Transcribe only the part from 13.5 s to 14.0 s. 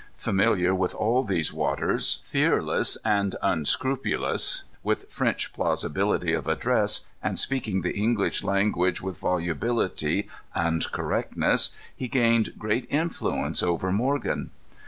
over